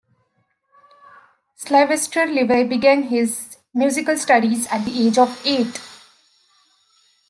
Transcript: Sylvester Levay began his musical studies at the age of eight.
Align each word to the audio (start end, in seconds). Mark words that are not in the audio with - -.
Sylvester 1.53 2.21
Levay 2.25 2.67
began 2.67 3.03
his 3.03 3.57
musical 3.71 4.17
studies 4.17 4.65
at 4.71 4.83
the 4.83 5.05
age 5.05 5.19
of 5.19 5.39
eight. 5.45 5.79